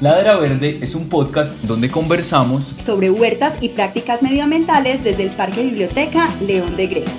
[0.00, 5.62] Ladera Verde es un podcast donde conversamos sobre huertas y prácticas medioambientales desde el Parque
[5.62, 7.12] Biblioteca León de Greve.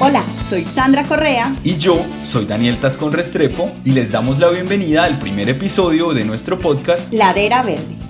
[0.00, 1.56] Hola, soy Sandra Correa.
[1.62, 6.24] Y yo soy Daniel Tascón Restrepo y les damos la bienvenida al primer episodio de
[6.24, 8.03] nuestro podcast Ladera Verde.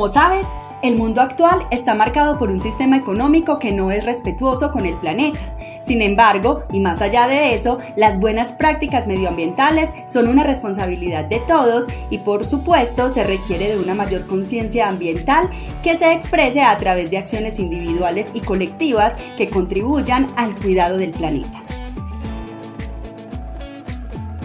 [0.00, 0.46] Como sabes,
[0.80, 4.94] el mundo actual está marcado por un sistema económico que no es respetuoso con el
[4.94, 5.38] planeta.
[5.82, 11.40] Sin embargo, y más allá de eso, las buenas prácticas medioambientales son una responsabilidad de
[11.40, 15.50] todos y por supuesto se requiere de una mayor conciencia ambiental
[15.82, 21.10] que se exprese a través de acciones individuales y colectivas que contribuyan al cuidado del
[21.10, 21.62] planeta.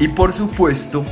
[0.01, 1.05] Y por supuesto,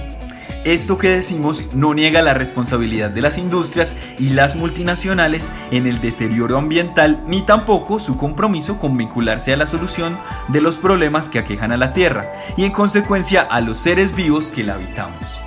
[0.65, 6.01] esto que decimos no niega la responsabilidad de las industrias y las multinacionales en el
[6.01, 11.39] deterioro ambiental ni tampoco su compromiso con vincularse a la solución de los problemas que
[11.39, 15.41] aquejan a la Tierra y en consecuencia a los seres vivos que la habitamos.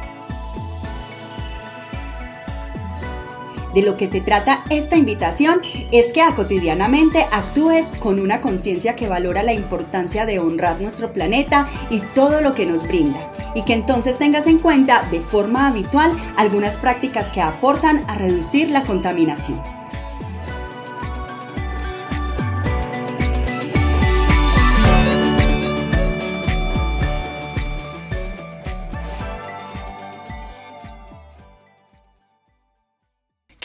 [3.77, 5.61] De lo que se trata esta invitación
[5.93, 11.13] es que a cotidianamente actúes con una conciencia que valora la importancia de honrar nuestro
[11.13, 15.67] planeta y todo lo que nos brinda, y que entonces tengas en cuenta de forma
[15.67, 19.76] habitual algunas prácticas que aportan a reducir la contaminación.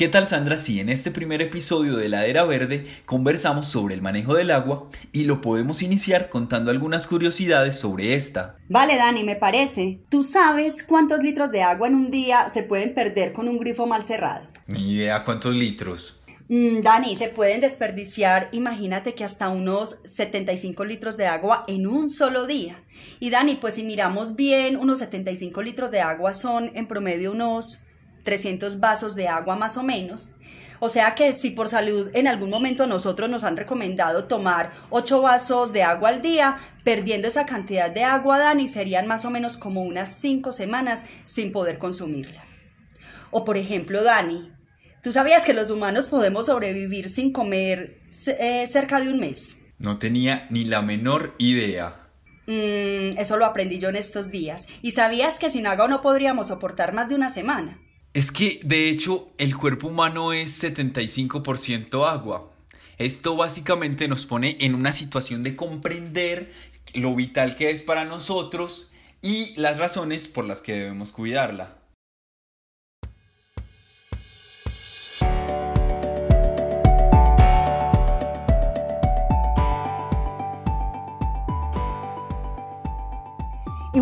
[0.02, 4.02] ¿Qué tal Sandra si en este primer episodio de La Era Verde conversamos sobre el
[4.02, 8.58] manejo del agua y lo podemos iniciar contando algunas curiosidades sobre esta?
[8.68, 10.00] Vale Dani, me parece.
[10.10, 13.86] ¿Tú sabes cuántos litros de agua en un día se pueden perder con un grifo
[13.86, 14.48] mal cerrado?
[14.66, 16.20] Ni idea cuántos litros.
[16.50, 22.10] Mm, Dani, se pueden desperdiciar, imagínate que hasta unos 75 litros de agua en un
[22.10, 22.84] solo día.
[23.20, 27.84] Y Dani, pues si miramos bien, unos 75 litros de agua son en promedio unos
[28.24, 30.32] 300 vasos de agua más o menos.
[30.84, 35.22] O sea que si por salud en algún momento nosotros nos han recomendado tomar 8
[35.22, 39.58] vasos de agua al día, perdiendo esa cantidad de agua, Dani, serían más o menos
[39.58, 42.44] como unas 5 semanas sin poder consumirla.
[43.30, 44.52] O por ejemplo, Dani,
[45.04, 48.02] ¿tú sabías que los humanos podemos sobrevivir sin comer
[48.40, 49.56] eh, cerca de un mes?
[49.78, 52.10] No tenía ni la menor idea.
[52.48, 54.68] Mm, eso lo aprendí yo en estos días.
[54.82, 57.80] ¿Y sabías que sin agua no podríamos soportar más de una semana?
[58.14, 62.52] Es que, de hecho, el cuerpo humano es 75% agua.
[62.98, 66.54] Esto básicamente nos pone en una situación de comprender
[66.94, 71.81] lo vital que es para nosotros y las razones por las que debemos cuidarla.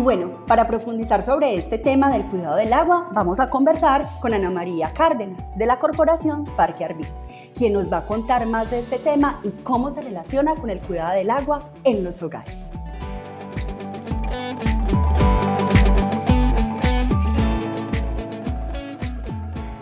[0.00, 4.32] Y bueno, para profundizar sobre este tema del cuidado del agua, vamos a conversar con
[4.32, 7.04] Ana María Cárdenas, de la Corporación Parque Arví,
[7.54, 10.80] quien nos va a contar más de este tema y cómo se relaciona con el
[10.80, 12.56] cuidado del agua en los hogares.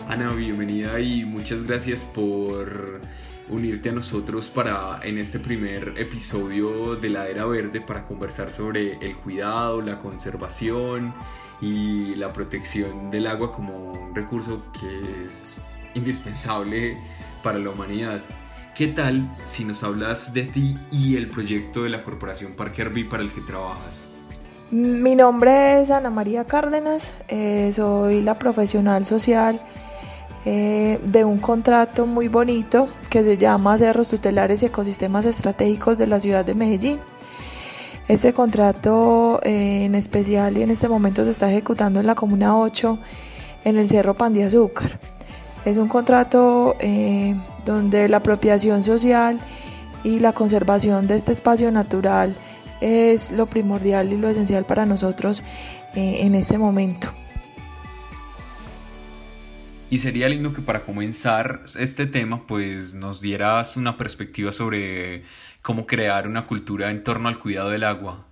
[0.09, 2.99] Ana, bienvenida y muchas gracias por
[3.49, 8.93] unirte a nosotros para en este primer episodio de la era verde para conversar sobre
[9.05, 11.13] el cuidado, la conservación
[11.61, 15.55] y la protección del agua como un recurso que es
[15.95, 16.97] indispensable
[17.43, 18.21] para la humanidad.
[18.75, 23.03] ¿Qué tal si nos hablas de ti y el proyecto de la Corporación Parque Arby
[23.03, 24.05] para el que trabajas?
[24.71, 29.59] Mi nombre es Ana María Cárdenas, eh, soy la profesional social
[30.45, 36.07] eh, de un contrato muy bonito que se llama Cerros Tutelares y Ecosistemas Estratégicos de
[36.07, 36.99] la ciudad de Medellín.
[38.07, 42.57] Este contrato eh, en especial y en este momento se está ejecutando en la Comuna
[42.57, 42.99] 8
[43.65, 44.97] en el Cerro Pan de Azúcar.
[45.65, 47.35] Es un contrato eh,
[47.65, 49.39] donde la apropiación social
[50.05, 52.35] y la conservación de este espacio natural
[52.79, 55.43] es lo primordial y lo esencial para nosotros
[55.95, 57.09] en este momento.
[59.91, 65.23] Y sería lindo que para comenzar este tema pues nos dieras una perspectiva sobre
[65.63, 68.27] cómo crear una cultura en torno al cuidado del agua.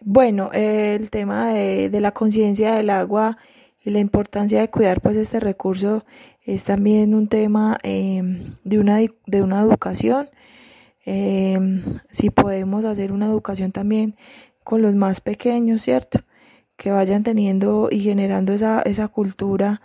[0.00, 3.38] Bueno, el tema de, la conciencia del agua
[3.82, 6.04] y la importancia de cuidar pues este recurso
[6.44, 10.28] es también un tema em, de, una, de una educación.
[11.06, 14.16] Em, si podemos hacer una educación también
[14.64, 16.20] con los más pequeños, ¿cierto?
[16.78, 19.82] Que vayan teniendo y generando esa, esa cultura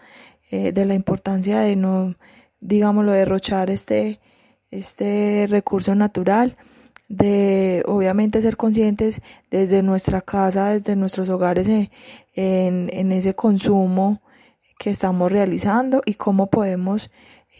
[0.55, 2.13] eh, de la importancia de no,
[2.59, 4.19] digámoslo, derrochar este,
[4.69, 6.57] este recurso natural,
[7.09, 9.19] de obviamente ser conscientes
[9.49, 11.89] desde nuestra casa, desde nuestros hogares eh,
[12.35, 14.21] en, en ese consumo
[14.77, 17.09] que estamos realizando y cómo podemos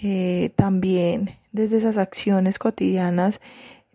[0.04, 3.42] eh, también desde esas acciones cotidianas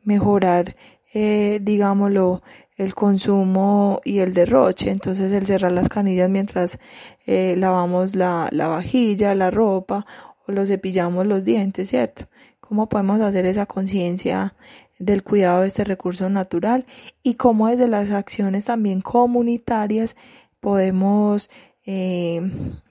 [0.02, 0.74] mejorar,
[1.12, 2.42] digámoslo,
[2.78, 4.90] el consumo y el derroche.
[4.90, 6.78] Entonces el cerrar las canillas mientras
[7.26, 10.06] eh, lavamos la, la vajilla, la ropa
[10.46, 12.26] o lo cepillamos los dientes, ¿cierto?
[12.60, 14.54] ¿Cómo podemos hacer esa conciencia
[14.98, 16.86] del cuidado de este recurso natural
[17.22, 20.16] y cómo desde las acciones también comunitarias
[20.60, 21.50] podemos
[21.86, 22.40] eh,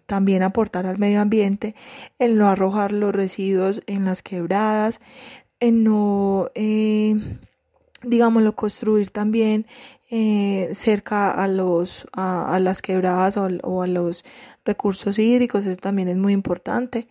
[0.05, 1.75] también aportar al medio ambiente
[2.17, 5.01] en no arrojar los residuos en las quebradas,
[5.59, 7.13] en no, eh,
[8.03, 9.65] digámoslo, construir también
[10.09, 14.23] eh, cerca a los a, las quebradas o, a los
[14.63, 17.09] recursos hídricos eso también es muy importante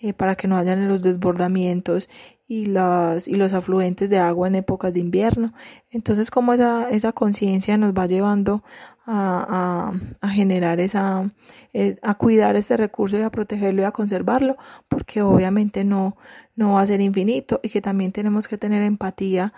[0.00, 2.08] eh, para que no hayan los desbordamientos
[2.46, 5.52] y las y los afluentes de agua en épocas de invierno.
[5.90, 8.62] Entonces como esa esa conciencia nos va llevando
[9.10, 11.30] a, a, generar esa
[11.72, 14.56] eh, a cuidar este recurso y a protegerlo y a conservarlo
[14.88, 16.16] porque obviamente no
[16.56, 19.52] no va a ser infinito y que también tenemos que tener empatía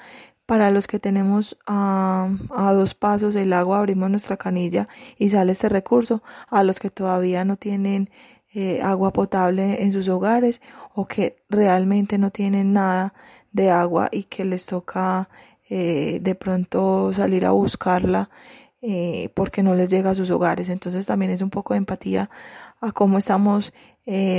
[0.50, 5.52] para los que tenemos a, a, dos pasos del agua, abrimos nuestra canilla y sale
[5.52, 6.24] este recurso.
[6.48, 8.10] A los que todavía no tienen
[8.52, 10.60] eh, agua potable en sus hogares
[10.92, 13.14] o que realmente no tienen nada
[13.52, 15.28] de agua y que les toca
[15.68, 18.28] eh, de pronto salir a buscarla
[18.82, 20.68] eh, porque no les llega a sus hogares.
[20.68, 22.28] Entonces también es un poco de empatía
[22.80, 23.72] a cómo estamos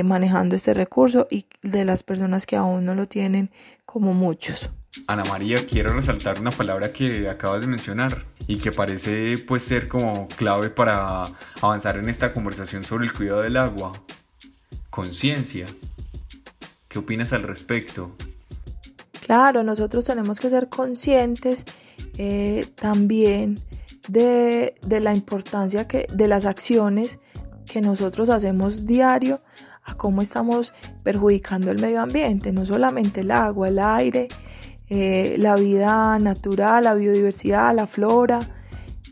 [0.04, 3.50] manejando este recurso y de las personas que aún no lo tienen
[3.86, 4.74] como muchos.
[5.08, 9.88] Ana María, quiero resaltar una palabra que acabas de mencionar y que parece pues ser
[9.88, 11.24] como clave para
[11.62, 13.94] avanzar en esta conversación sobre el cuidado del agua.
[14.90, 15.66] Conciencia.
[16.90, 18.12] ¿Qué opinas al respecto?
[19.26, 21.64] Claro, nosotros tenemos que ser conscientes
[22.18, 23.56] eh, también
[24.10, 27.18] de, de, la importancia que, de las acciones
[27.66, 29.40] que nosotros hacemos diario
[29.84, 30.74] a cómo estamos
[31.04, 34.28] perjudicando el medio ambiente, no solamente el agua, el aire,
[34.94, 38.40] eh, la vida natural, la biodiversidad, la flora,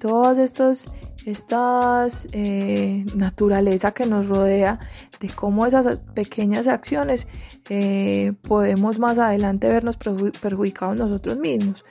[0.01, 0.91] todas estas,
[1.25, 4.77] estas eh, naturaleza que nos rodea,
[5.21, 7.29] de cómo esas pequeñas acciones
[7.69, 11.85] eh, podemos más adelante vernos perjudicados nosotros mismos,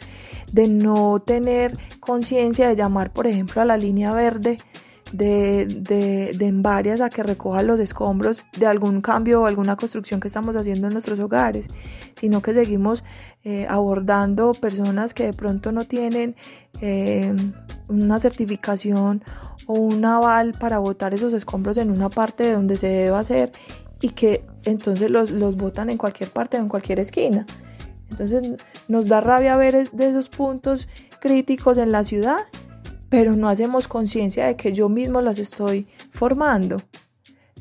[0.53, 4.59] de no tener conciencia de llamar, por ejemplo, a la línea verde
[5.13, 10.21] de, de, en varias a que recoja los escombros de algún cambio o alguna construcción
[10.21, 11.67] que estamos haciendo en nuestros hogares,
[12.17, 13.05] sino que seguimos
[13.45, 16.37] eh, abordando personas que de pronto no tienen
[16.81, 17.35] eh,
[17.89, 19.23] una certificación
[19.67, 23.53] o un aval para botar esos escombros en una parte de donde se debe hacer
[24.01, 27.47] y que entonces los, los botan en cualquier parte, en cualquier esquina.
[28.11, 28.43] Entonces
[28.89, 30.89] nos da rabia ver de esos puntos
[31.21, 32.39] críticos en la ciudad
[33.09, 36.77] pero no hacemos conciencia de que yo mismo las estoy formando.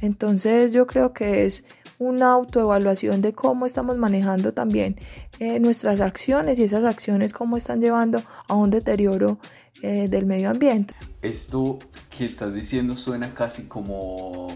[0.01, 1.63] Entonces yo creo que es
[1.99, 4.97] una autoevaluación de cómo estamos manejando también
[5.39, 9.39] eh, nuestras acciones y esas acciones cómo están llevando a un deterioro
[9.81, 10.93] eh, del medio ambiente.
[11.21, 11.79] Esto
[12.15, 14.47] que estás diciendo suena casi como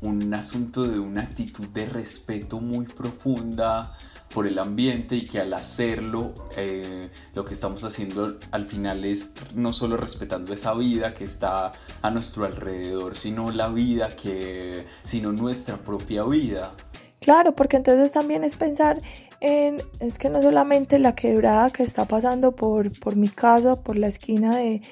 [0.00, 3.96] un asunto de una actitud de respeto muy profunda
[4.34, 9.32] por el ambiente y que al hacerlo eh, lo que estamos haciendo al final es
[9.54, 11.70] no solo respetando esa vida que está
[12.02, 16.72] a nuestro alrededor, sino la vida que, sino nuestra propia vida.
[17.20, 18.98] Claro, porque entonces también es pensar
[19.40, 23.96] en, es que no solamente la quebrada que está pasando por, por mi casa, por
[23.96, 24.82] la esquina de,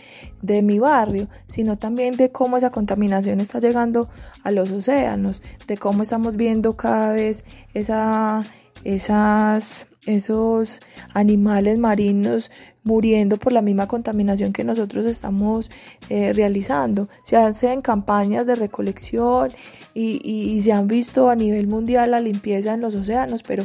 [0.41, 4.09] de mi barrio, sino también de cómo esa contaminación está llegando
[4.45, 7.45] a los océanos, de cómo estamos viendo cada vez
[7.75, 8.45] esa
[8.85, 10.81] esas, esos
[11.15, 12.51] animales marinos
[12.85, 15.71] muriendo por la misma contaminación que nosotros estamos
[16.09, 17.09] eh, realizando.
[17.23, 19.51] Se hacen campañas de recolección
[19.95, 23.65] y, y, se han visto a nivel mundial la limpieza en los océanos, pero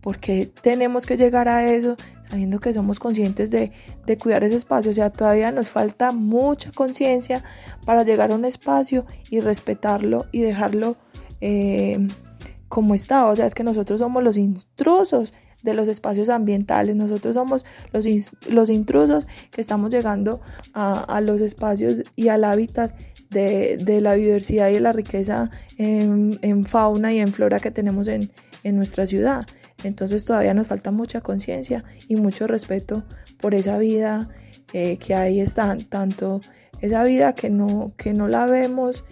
[0.00, 1.96] ¿por qué tenemos que llegar a eso
[2.28, 3.72] sabiendo que somos conscientes de,
[4.04, 4.90] de cuidar ese espacio?
[4.90, 7.44] O sea, todavía nos falta mucha conciencia
[7.86, 10.96] para llegar a un espacio y respetarlo y dejarlo.
[11.40, 12.06] Eh,
[12.68, 13.26] como está.
[13.26, 15.32] O sea, es que nosotros somos los intrusos
[15.62, 18.06] de los espacios ambientales, nosotros somos los,
[18.48, 20.40] los intrusos que estamos llegando
[20.72, 22.92] a, los espacios y al hábitat
[23.30, 28.30] de, la biodiversidad y la riqueza en, fauna y en flora que tenemos en,
[28.62, 29.46] en nuestra ciudad.
[29.82, 33.04] Entonces todavía nos falta mucha conciencia y mucho respeto
[33.40, 34.28] por esa vida
[34.72, 36.40] eh, que ahí están, tanto
[36.80, 39.04] esa vida que no, que no la vemos,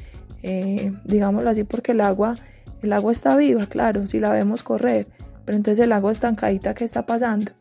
[0.43, 2.35] eh, digámoslo así, porque el agua,
[2.83, 5.09] el agua está viva, claro, si la vemos correr,
[5.45, 7.53] pero entonces el agua estancadita, ¿qué está pasando?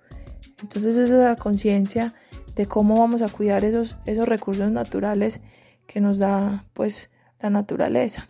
[0.62, 2.14] Entonces esa conciencia
[2.56, 5.42] de cómo vamos a cuidar esos, esos recursos naturales
[5.88, 7.10] que nos da pues
[7.42, 8.30] la naturaleza.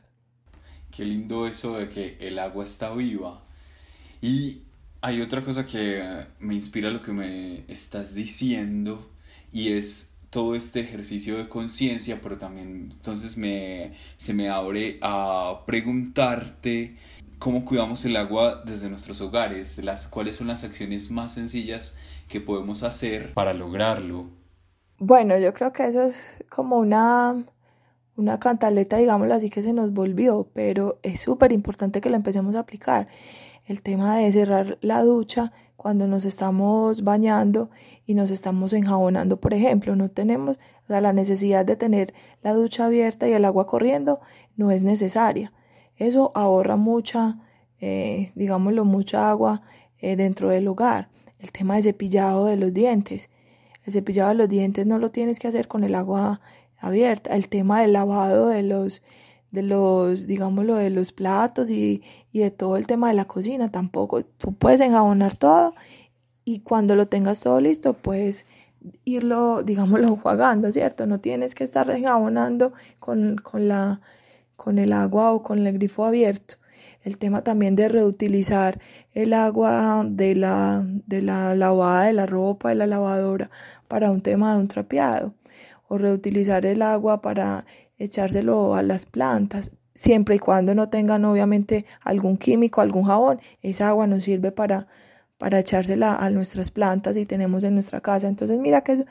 [0.91, 3.43] Qué lindo eso de que el agua está viva.
[4.21, 4.63] Y
[5.01, 9.11] hay otra cosa que me inspira lo que me estás diciendo
[9.51, 15.61] y es todo este ejercicio de conciencia, pero también entonces me, se me abre a
[15.65, 16.97] preguntarte
[17.39, 22.41] cómo cuidamos el agua desde nuestros hogares, las, cuáles son las acciones más sencillas que
[22.41, 24.25] podemos hacer para lograrlo.
[24.99, 27.45] Bueno, yo creo que eso es como una,
[28.17, 32.55] una cantaleta, digámoslo así, que se nos volvió, pero es súper importante que la empecemos
[32.55, 33.07] a aplicar.
[33.67, 37.69] El tema de cerrar la ducha cuando nos estamos bañando
[38.05, 43.27] y nos estamos enjabonando, por ejemplo, no tenemos la necesidad de tener la ducha abierta
[43.27, 44.19] y el agua corriendo,
[44.55, 45.51] no es necesaria.
[45.97, 47.39] Eso ahorra mucha,
[47.79, 49.61] eh, digámoslo, mucha agua
[49.99, 51.09] eh, dentro del hogar.
[51.39, 53.29] El tema de cepillado de los dientes.
[53.83, 56.41] El cepillado de los dientes no lo tienes que hacer con el agua
[56.77, 57.35] abierta.
[57.35, 59.01] El tema del lavado de los,
[59.55, 63.71] de los, digámoslo, de los platos y, y de todo el tema de la cocina
[63.71, 64.23] tampoco.
[64.23, 65.73] Tú puedes enjabonar todo
[66.43, 68.45] y cuando lo tengas todo listo, puedes
[69.03, 71.07] irlo, digámoslo, jugando, ¿cierto?
[71.07, 74.01] No tienes que estar enjabonando con, con, la,
[74.55, 76.55] con el agua o con el grifo abierto.
[77.03, 78.79] El tema también de reutilizar
[79.13, 83.49] el agua de la, de la lavada de la ropa, de la lavadora,
[83.87, 85.33] para un tema de un trapeado.
[85.87, 87.65] O reutilizar el agua para
[87.97, 93.89] echárselo a las plantas, siempre y cuando no tengan obviamente algún químico, algún jabón, esa
[93.89, 94.87] agua nos sirve para,
[95.37, 98.27] para echársela a nuestras plantas y tenemos en nuestra casa.
[98.27, 99.05] Entonces mira que es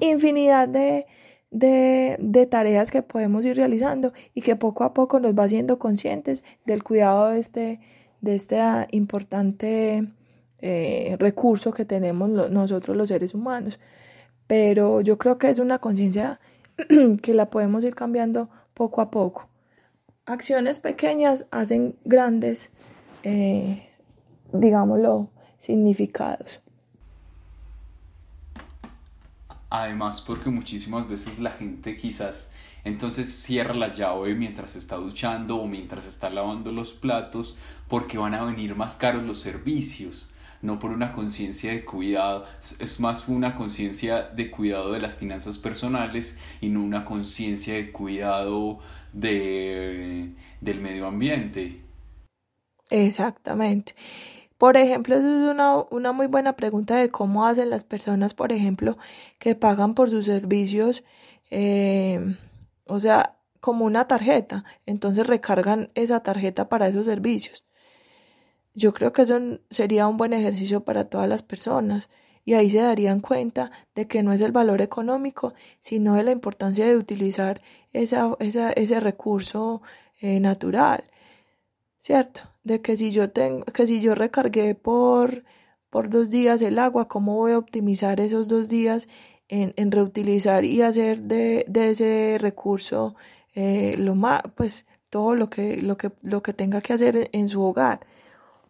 [0.00, 1.06] infinidad de,
[1.50, 6.44] de, tareas que podemos ir realizando y que poco a poco nos va haciendo conscientes
[6.66, 7.80] del cuidado de este,
[8.20, 8.58] de este
[8.90, 10.08] importante
[10.58, 13.78] eh, recurso que tenemos nosotros los seres humanos.
[14.46, 16.40] Pero yo creo que es una conciencia
[17.22, 19.48] que la podemos ir cambiando poco a poco.
[20.26, 22.70] Acciones pequeñas hacen grandes,
[23.22, 23.88] eh,
[24.52, 25.28] digámoslo,
[25.60, 26.60] significados.
[29.70, 32.52] Además, porque muchísimas veces la gente quizás
[32.84, 37.56] entonces cierra la llave mientras está duchando o mientras está lavando los platos
[37.88, 40.33] porque van a venir más caros los servicios
[40.64, 45.58] no por una conciencia de cuidado, es más una conciencia de cuidado de las finanzas
[45.58, 48.78] personales y no una conciencia de cuidado
[49.12, 51.82] de, del medio ambiente.
[52.90, 53.94] Exactamente.
[54.56, 58.50] Por ejemplo, eso es una, una muy buena pregunta de cómo hacen las personas, por
[58.50, 58.96] ejemplo,
[59.38, 61.04] que pagan por sus servicios,
[61.50, 62.36] eh,
[62.86, 67.64] o sea, como una tarjeta, entonces recargan esa tarjeta para esos servicios.
[68.74, 69.38] Yo creo que eso
[69.70, 72.10] sería un buen ejercicio para todas las personas
[72.44, 76.32] y ahí se darían cuenta de que no es el valor económico, sino de la
[76.32, 77.62] importancia de utilizar
[77.92, 79.82] esa, esa, ese recurso
[80.20, 81.04] eh, natural,
[82.00, 82.42] ¿cierto?
[82.64, 85.44] De que si yo tengo, que si yo recargué por,
[85.90, 89.08] por dos días el agua, ¿cómo voy a optimizar esos dos días
[89.48, 93.14] en, en reutilizar y hacer de, de ese recurso
[93.54, 97.48] eh, lo más, pues todo lo que, lo que, lo que tenga que hacer en
[97.48, 98.00] su hogar?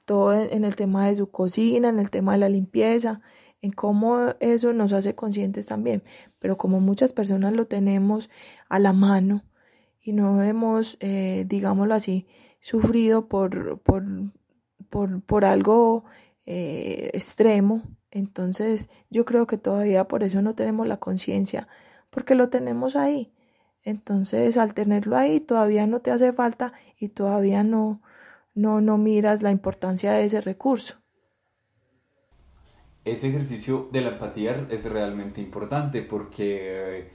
[0.05, 3.21] Todo en el tema de su cocina, en el tema de la limpieza,
[3.63, 6.03] en cómo eso nos hace conscientes también.
[6.39, 8.31] Pero como muchas personas lo tenemos
[8.69, 9.45] a la mano
[10.01, 12.27] y no hemos, eh, digámoslo así,
[12.61, 14.05] sufrido por, por,
[14.91, 16.05] por, por algo
[16.47, 21.69] eh, extremo, entonces yo creo que todavía por eso no tenemos la conciencia,
[22.11, 23.33] porque lo tenemos ahí.
[23.83, 28.01] Entonces al tenerlo ahí todavía no te hace falta y todavía no,
[28.55, 30.97] no, no miras la importancia de ese recurso.
[33.05, 37.11] Ese ejercicio de la empatía es realmente importante porque eh,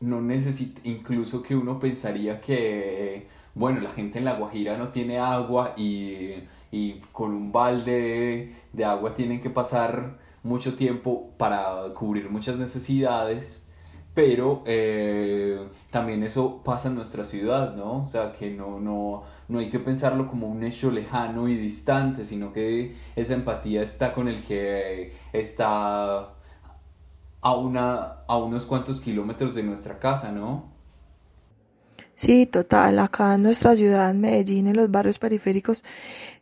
[0.00, 5.18] no necesita, incluso que uno pensaría que, bueno, la gente en La Guajira no tiene
[5.18, 6.34] agua y,
[6.70, 13.68] y con un balde de agua tienen que pasar mucho tiempo para cubrir muchas necesidades
[14.18, 18.00] pero eh, también eso pasa en nuestra ciudad, ¿no?
[18.00, 22.24] O sea, que no, no, no hay que pensarlo como un hecho lejano y distante,
[22.24, 26.34] sino que esa empatía está con el que está
[27.40, 30.76] a, una, a unos cuantos kilómetros de nuestra casa, ¿no?
[32.14, 32.98] Sí, total.
[32.98, 35.84] Acá en nuestra ciudad, Medellín, en los barrios periféricos,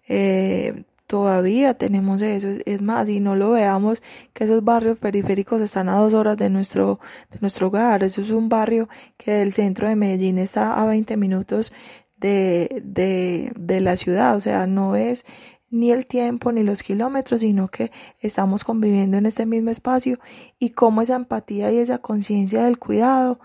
[0.09, 2.49] eh, todavía tenemos eso.
[2.65, 6.51] Es más, y no lo veamos que esos barrios periféricos están a dos horas de
[6.51, 6.99] nuestro,
[7.31, 8.03] de nuestro hogar.
[8.03, 11.73] Eso es un barrio que del centro de Medellín está a 20 minutos
[12.17, 14.37] de, de, de la ciudad.
[14.37, 15.25] O sea, no es
[15.71, 20.19] ni el tiempo ni los kilómetros, sino que estamos conviviendo en este mismo espacio
[20.59, 23.41] y cómo esa empatía y esa conciencia del cuidado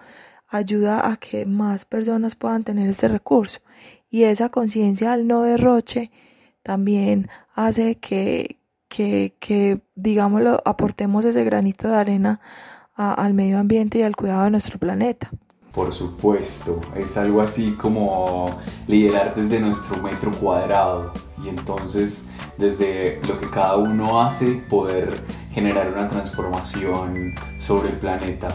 [0.48, 3.60] ayuda a que más personas puedan tener este recurso.
[4.10, 6.12] Y esa conciencia al no derroche
[6.64, 12.42] también hace que, que, que, digámoslo, aportemos ese granito de arena
[12.94, 15.32] al medio ambiente y al cuidado de nuestro planeta.
[15.74, 23.40] Por supuesto, es algo así como liderar desde nuestro metro cuadrado y entonces desde lo
[23.40, 28.50] que cada uno hace poder generar una transformación sobre el planeta.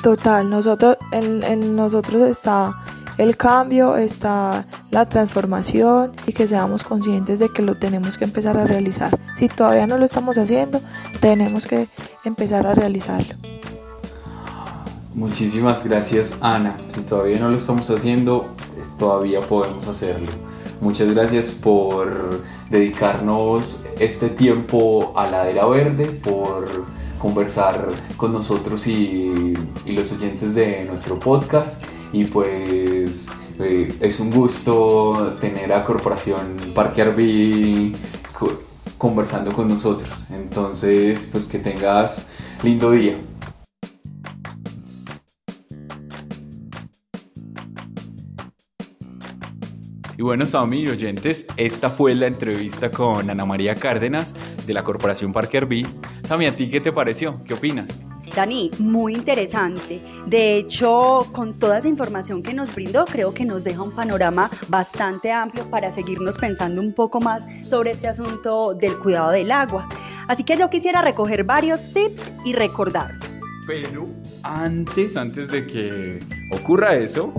[0.00, 2.72] Total, nosotros, en, en nosotros está
[3.18, 8.56] el cambio, está la transformación y que seamos conscientes de que lo tenemos que empezar
[8.56, 9.18] a realizar.
[9.36, 10.80] Si todavía no lo estamos haciendo,
[11.20, 11.88] tenemos que
[12.24, 13.36] empezar a realizarlo.
[15.14, 16.78] Muchísimas gracias Ana.
[16.88, 18.54] Si todavía no lo estamos haciendo,
[18.98, 20.28] todavía podemos hacerlo.
[20.80, 22.40] Muchas gracias por
[22.70, 26.66] dedicarnos este tiempo a la era verde, por
[27.18, 29.54] conversar con nosotros y,
[29.86, 31.84] los oyentes de nuestro podcast.
[32.12, 33.28] Y pues
[33.60, 37.94] eh, es un gusto tener a Corporación Parque Arby
[38.96, 40.30] conversando con nosotros.
[40.30, 42.28] Entonces, pues que tengas
[42.62, 43.18] lindo día.
[50.22, 54.84] Y bueno, Sami y oyentes, esta fue la entrevista con Ana María Cárdenas de la
[54.84, 55.84] Corporación Parque Arby.
[56.22, 57.42] Sami, ¿a ti qué te pareció?
[57.42, 58.04] ¿Qué opinas?
[58.32, 60.00] Dani, muy interesante.
[60.26, 64.48] De hecho, con toda esa información que nos brindó, creo que nos deja un panorama
[64.68, 69.88] bastante amplio para seguirnos pensando un poco más sobre este asunto del cuidado del agua.
[70.28, 73.26] Así que yo quisiera recoger varios tips y recordarlos.
[73.66, 74.06] Pero
[74.44, 76.20] antes, antes de que
[76.52, 77.32] ocurra eso,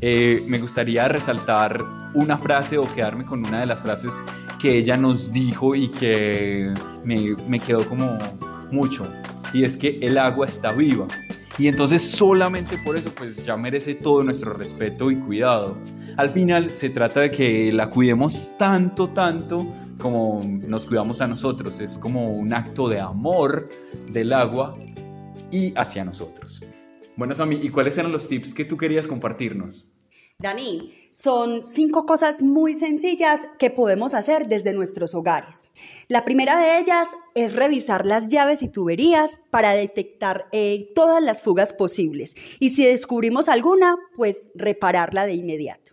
[0.00, 4.22] eh, me gustaría resaltar una frase o quedarme con una de las frases
[4.60, 6.72] que ella nos dijo y que
[7.04, 8.18] me, me quedó como
[8.70, 9.10] mucho.
[9.52, 11.06] Y es que el agua está viva.
[11.58, 15.76] Y entonces solamente por eso pues ya merece todo nuestro respeto y cuidado.
[16.16, 19.66] Al final se trata de que la cuidemos tanto, tanto
[19.98, 21.80] como nos cuidamos a nosotros.
[21.80, 23.68] Es como un acto de amor
[24.12, 24.78] del agua
[25.50, 26.62] y hacia nosotros.
[27.16, 29.88] Bueno, Sami, ¿y cuáles eran los tips que tú querías compartirnos?
[30.38, 35.70] Dani, son cinco cosas muy sencillas que podemos hacer desde nuestros hogares.
[36.08, 41.42] La primera de ellas es revisar las llaves y tuberías para detectar eh, todas las
[41.42, 45.92] fugas posibles y si descubrimos alguna, pues repararla de inmediato.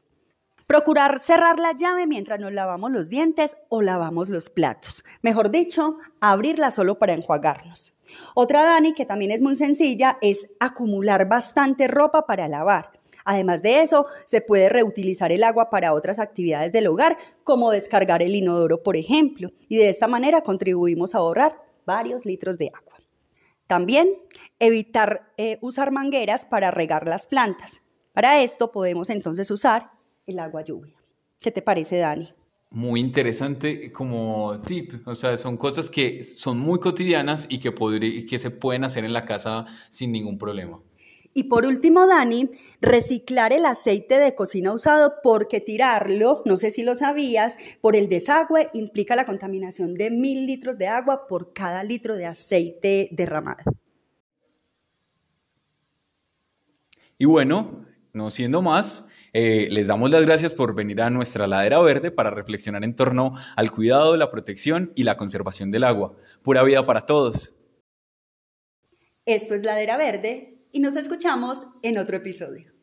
[0.67, 5.03] Procurar cerrar la llave mientras nos lavamos los dientes o lavamos los platos.
[5.21, 7.93] Mejor dicho, abrirla solo para enjuagarnos.
[8.33, 12.94] Otra, Dani, que también es muy sencilla, es acumular bastante ropa para lavar.
[13.25, 18.21] Además de eso, se puede reutilizar el agua para otras actividades del hogar, como descargar
[18.21, 22.93] el inodoro, por ejemplo, y de esta manera contribuimos a ahorrar varios litros de agua.
[23.67, 24.09] También
[24.59, 27.81] evitar eh, usar mangueras para regar las plantas.
[28.13, 29.89] Para esto podemos entonces usar
[30.27, 30.95] el agua lluvia.
[31.41, 32.31] ¿Qué te parece, Dani?
[32.69, 37.73] Muy interesante como tip, o sea, son cosas que son muy cotidianas y que,
[38.27, 40.79] que se pueden hacer en la casa sin ningún problema.
[41.37, 46.81] Y por último, Dani, reciclar el aceite de cocina usado porque tirarlo, no sé si
[46.81, 51.83] lo sabías, por el desagüe implica la contaminación de mil litros de agua por cada
[51.83, 53.63] litro de aceite derramado.
[57.17, 61.81] Y bueno, no siendo más, eh, les damos las gracias por venir a nuestra ladera
[61.81, 66.15] verde para reflexionar en torno al cuidado, la protección y la conservación del agua.
[66.43, 67.53] Pura vida para todos.
[69.25, 72.74] Esto es Ladera Verde y nos escuchamos en otro episodio.